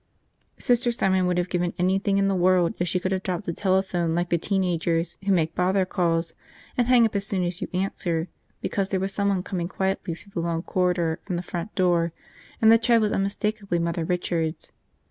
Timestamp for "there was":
8.89-9.13